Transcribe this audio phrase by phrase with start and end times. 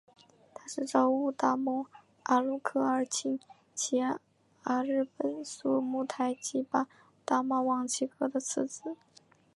[0.55, 1.85] 他是昭乌达盟
[2.23, 3.39] 阿鲁科尔沁
[3.75, 3.99] 旗
[4.63, 6.87] 阿日本苏木台吉巴
[7.23, 8.97] 达玛旺其格的次子。